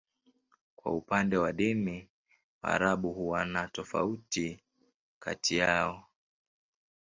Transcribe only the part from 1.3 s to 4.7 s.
wa dini, Waarabu huwa na tofauti